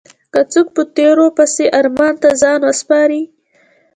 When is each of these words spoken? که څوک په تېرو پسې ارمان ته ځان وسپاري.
که 0.33 0.41
څوک 0.51 0.67
په 0.75 0.81
تېرو 0.95 1.27
پسې 1.37 1.63
ارمان 1.79 2.13
ته 2.21 2.29
ځان 2.41 2.59
وسپاري. 2.67 3.21